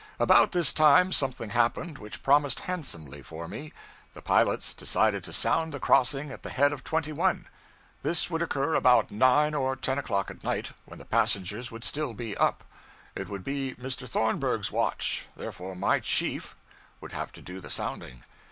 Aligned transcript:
About 0.19 0.51
this 0.51 0.73
time 0.73 1.11
something 1.11 1.51
happened 1.51 1.99
which 1.99 2.23
promised 2.23 2.61
handsomely 2.61 3.21
for 3.21 3.47
me: 3.47 3.71
the 4.15 4.21
pilots 4.23 4.73
decided 4.73 5.23
to 5.23 5.31
sound 5.31 5.71
the 5.71 5.79
crossing 5.79 6.31
at 6.31 6.41
the 6.41 6.49
head 6.49 6.73
of 6.73 6.83
21. 6.83 7.47
This 8.01 8.27
would 8.27 8.41
occur 8.41 8.73
about 8.73 9.11
nine 9.11 9.53
or 9.53 9.75
ten 9.75 9.99
o'clock 9.99 10.31
at 10.31 10.43
night, 10.43 10.71
when 10.85 10.97
the 10.97 11.05
passengers 11.05 11.69
would 11.69 11.83
be 11.83 11.85
still 11.85 12.15
up; 12.39 12.63
it 13.15 13.29
would 13.29 13.43
be 13.43 13.75
Mr. 13.75 14.09
Thornburg's 14.09 14.71
watch, 14.71 15.27
therefore 15.37 15.75
my 15.75 15.99
chief 15.99 16.55
would 16.99 17.11
have 17.11 17.31
to 17.33 17.41
do 17.43 17.59
the 17.61 17.69
sounding. 17.69 18.23